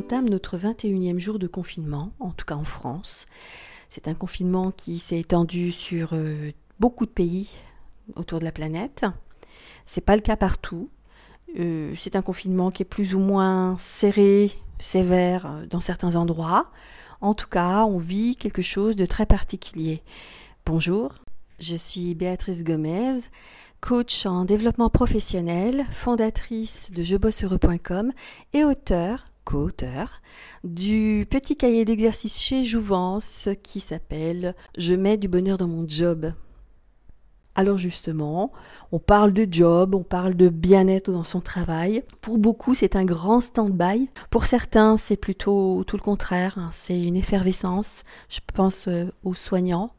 [0.00, 3.26] entame notre 21e jour de confinement, en tout cas en France.
[3.90, 7.50] C'est un confinement qui s'est étendu sur euh, beaucoup de pays
[8.16, 9.04] autour de la planète.
[9.84, 10.88] C'est pas le cas partout.
[11.58, 16.70] Euh, c'est un confinement qui est plus ou moins serré, sévère euh, dans certains endroits.
[17.20, 20.02] En tout cas, on vit quelque chose de très particulier.
[20.64, 21.12] Bonjour,
[21.58, 23.20] je suis Béatrice Gomez,
[23.82, 28.12] coach en développement professionnel, fondatrice de jebosseheureux.com
[28.54, 30.20] et auteur, co-auteur,
[30.64, 36.32] du petit cahier d'exercice chez Jouvence qui s'appelle Je mets du bonheur dans mon job.
[37.56, 38.52] Alors justement,
[38.92, 42.04] on parle de job, on parle de bien-être dans son travail.
[42.20, 44.08] Pour beaucoup, c'est un grand stand-by.
[44.30, 46.58] Pour certains, c'est plutôt tout le contraire.
[46.58, 46.70] Hein.
[46.72, 48.04] C'est une effervescence.
[48.28, 49.92] Je pense euh, aux soignants,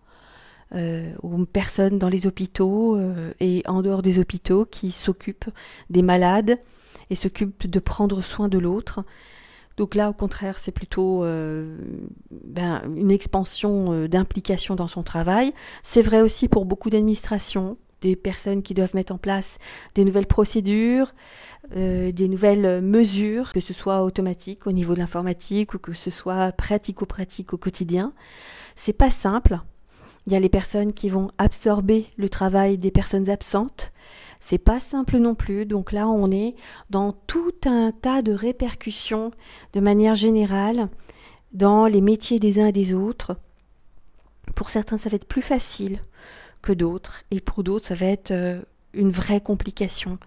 [0.74, 5.50] euh, aux personnes dans les hôpitaux euh, et en dehors des hôpitaux qui s'occupent
[5.90, 6.58] des malades
[7.12, 9.04] et s'occupent de prendre soin de l'autre.
[9.78, 11.78] Donc là, au contraire, c'est plutôt euh,
[12.32, 15.54] ben, une expansion d'implication dans son travail.
[15.84, 19.60] C'est vrai aussi pour beaucoup d'administrations, des personnes qui doivent mettre en place
[19.94, 21.14] des nouvelles procédures,
[21.76, 26.52] des nouvelles mesures, que ce soit automatique au niveau de l'informatique ou que ce soit
[26.52, 28.12] pratico-pratique au quotidien.
[28.76, 29.60] C'est pas simple.
[30.28, 33.92] Il y a les personnes qui vont absorber le travail des personnes absentes.
[34.42, 35.66] C'est pas simple non plus.
[35.66, 36.56] Donc là, on est
[36.90, 39.32] dans tout un tas de répercussions
[39.72, 40.90] de manière générale
[41.54, 43.38] dans les métiers des uns et des autres.
[44.56, 46.00] Pour certains, ça va être plus facile
[46.62, 48.62] que d'autres, et pour d'autres, ça va être euh,
[48.94, 50.18] une vraie complication.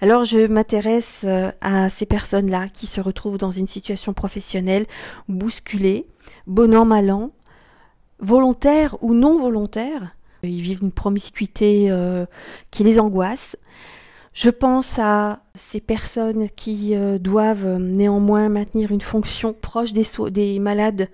[0.00, 4.86] Alors je m'intéresse euh, à ces personnes-là qui se retrouvent dans une situation professionnelle
[5.28, 6.06] bousculée,
[6.46, 7.32] bon an, mal an,
[8.20, 10.14] volontaires ou non volontaires.
[10.42, 12.26] Ils vivent une promiscuité euh,
[12.70, 13.56] qui les angoisse.
[14.32, 20.04] Je pense à ces personnes qui euh, doivent euh, néanmoins maintenir une fonction proche des,
[20.30, 21.08] des malades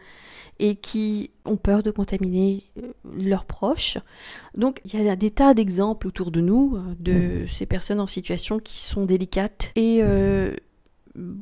[0.59, 2.65] et qui ont peur de contaminer
[3.19, 3.99] leurs proches.
[4.57, 8.59] Donc il y a des tas d'exemples autour de nous de ces personnes en situation
[8.59, 10.03] qui sont délicates et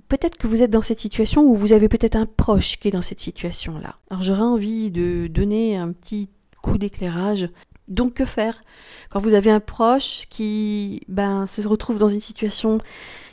[0.09, 2.91] peut-être que vous êtes dans cette situation ou vous avez peut-être un proche qui est
[2.91, 3.97] dans cette situation-là.
[4.11, 6.29] Alors j'aurais envie de donner un petit
[6.63, 7.49] coup d'éclairage.
[7.89, 8.63] Donc que faire
[9.11, 12.79] quand vous avez un proche qui ben, se retrouve dans une situation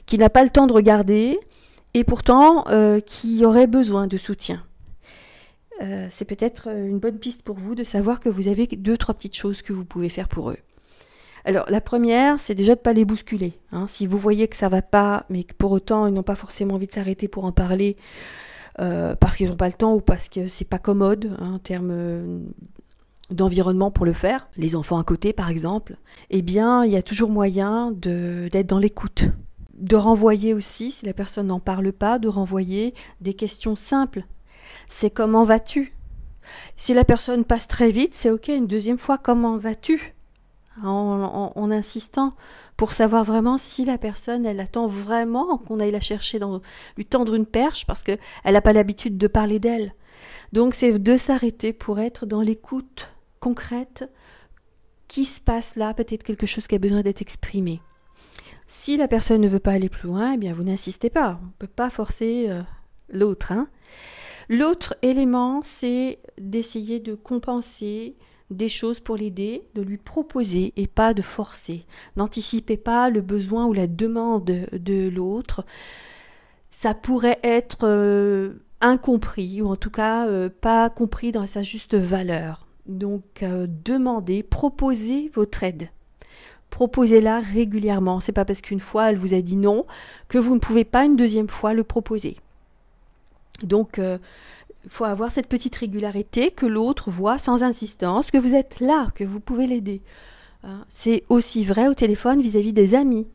[0.06, 1.39] qui n'a pas le temps de regarder
[1.94, 4.63] et pourtant euh, qui aurait besoin de soutien?
[5.81, 9.16] Euh, C'est peut-être une bonne piste pour vous de savoir que vous avez deux, trois
[9.16, 10.57] petites choses que vous pouvez faire pour eux.
[11.44, 13.53] Alors la première, c'est déjà de pas les bousculer.
[13.72, 13.88] Hein.
[13.88, 16.75] Si vous voyez que ça va pas, mais que pour autant ils n'ont pas forcément
[16.75, 17.97] envie de s'arrêter pour en parler,
[18.79, 21.59] euh, parce qu'ils n'ont pas le temps ou parce que c'est pas commode hein, en
[21.59, 22.40] termes euh,
[23.31, 25.97] d'environnement pour le faire, les enfants à côté par exemple,
[26.29, 29.25] eh bien il y a toujours moyen d'être dans l'écoute.
[29.73, 34.25] De renvoyer aussi, si la personne n'en parle pas, de renvoyer des questions simples.
[34.87, 35.93] C'est comment vas-tu?
[36.75, 40.15] Si la personne passe très vite, c'est ok, une deuxième fois, comment vas-tu?
[40.83, 42.33] En, insistant
[42.77, 46.61] pour savoir vraiment si la personne, elle attend vraiment qu'on aille la chercher, dans,
[46.95, 49.93] lui tendre une perche parce qu'elle n'a pas l'habitude de parler d'elle.
[50.53, 53.09] Donc c'est de s'arrêter pour être dans l'écoute
[53.41, 54.09] concrète.
[55.09, 57.81] Qui se passe là Peut-être quelque chose qui a besoin d'être exprimé.
[58.66, 61.38] Si la personne ne veut pas aller plus loin, eh bien vous n'insistez pas.
[61.41, 62.62] On ne peut pas forcer euh,
[63.09, 63.52] l'autre.
[63.52, 63.68] Hein.
[64.47, 68.16] L'autre élément, c'est d'essayer de compenser
[68.50, 71.85] des choses pour l'aider, de lui proposer et pas de forcer.
[72.16, 75.66] N'anticipez pas le besoin ou la demande de l'autre.
[76.69, 81.96] Ça pourrait être euh, incompris ou en tout cas euh, pas compris dans sa juste
[81.96, 82.68] valeur.
[82.85, 85.89] Donc euh, demandez, proposez votre aide.
[86.69, 88.19] Proposez-la régulièrement.
[88.19, 89.85] C'est pas parce qu'une fois elle vous a dit non
[90.27, 92.37] que vous ne pouvez pas une deuxième fois le proposer.
[93.63, 98.79] Donc il faut avoir cette petite régularité que l'autre voit sans insistance, que vous êtes
[98.79, 100.01] là, que vous pouvez l'aider.
[100.63, 103.27] Hein, c'est aussi vrai au téléphone vis-à-vis des amis.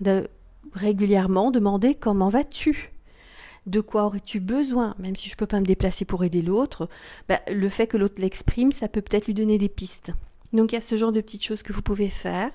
[0.00, 0.28] De
[0.72, 2.93] régulièrement demander comment vas-tu
[3.66, 4.94] de quoi aurais-tu besoin?
[4.98, 6.88] Même si je ne peux pas me déplacer pour aider l'autre,
[7.28, 10.12] bah, le fait que l'autre l'exprime, ça peut peut-être lui donner des pistes.
[10.52, 12.50] Donc il y a ce genre de petites choses que vous pouvez faire.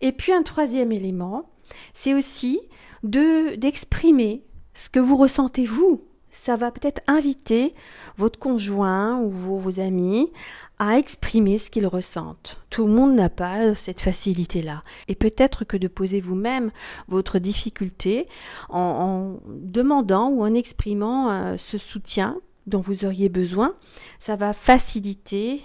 [0.00, 1.50] Et puis un troisième élément,
[1.92, 2.60] c'est aussi
[3.02, 7.74] de d'exprimer ce que vous ressentez vous ça va peut-être inviter
[8.16, 10.30] votre conjoint ou vos, amis
[10.78, 12.58] à exprimer ce qu'ils ressentent.
[12.70, 14.82] Tout le monde n'a pas cette facilité-là.
[15.08, 16.70] Et peut-être que de poser vous-même
[17.08, 18.26] votre difficulté
[18.68, 22.36] en, demandant ou en exprimant euh, ce soutien
[22.66, 23.74] dont vous auriez besoin,
[24.18, 25.62] ça va faciliter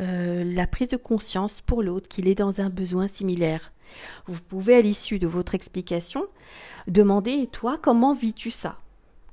[0.00, 3.72] euh, la prise de conscience pour l'autre qu'il est dans un besoin similaire.
[4.26, 6.26] Vous pouvez, à l'issue de votre explication,
[6.88, 8.78] demander, et toi, comment vis-tu ça?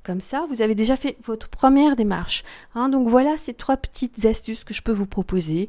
[0.04, 2.42] Comme ça, vous avez déjà fait votre première démarche.
[2.74, 2.88] Hein.
[2.88, 5.68] donc voilà ces trois petites astuces que je peux vous proposer,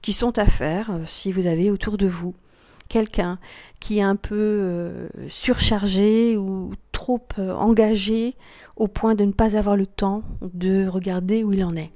[0.00, 2.34] qui sont à faire euh, si vous avez autour de vous
[2.88, 3.38] quelqu'un
[3.80, 8.36] qui est un peu euh, surchargé ou trop euh, engagé
[8.76, 11.90] au point de ne pas avoir le temps de regarder où il en est.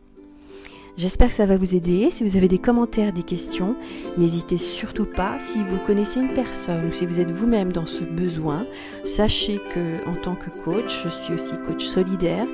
[0.98, 2.10] J'espère que ça va vous aider.
[2.10, 3.76] Si vous avez des commentaires, des questions,
[4.16, 5.38] n'hésitez surtout pas.
[5.38, 8.66] Si vous connaissez une personne ou si vous êtes vous-même dans ce besoin,
[9.04, 12.48] sachez que en tant que coach, je suis aussi coach solidaire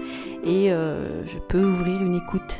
[0.44, 2.58] et euh, je peux ouvrir une écoute